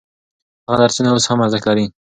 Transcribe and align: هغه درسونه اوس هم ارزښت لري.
هغه 0.67 0.77
درسونه 0.81 1.09
اوس 1.11 1.25
هم 1.29 1.39
ارزښت 1.45 1.65
لري. 1.69 1.85